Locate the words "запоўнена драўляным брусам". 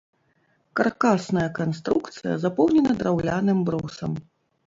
2.45-4.11